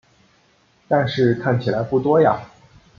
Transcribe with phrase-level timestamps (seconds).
[0.87, 2.41] 但是看起来不多呀